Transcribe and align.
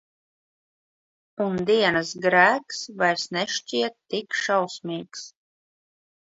Un 1.47 1.59
dienas 1.71 2.15
grēks 2.25 2.81
vairs 3.03 3.29
nešķiet 3.37 3.97
tik 4.17 4.43
šausmīgs. 4.43 5.31